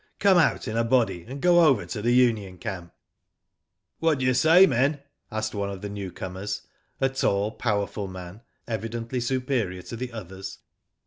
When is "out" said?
0.39-0.67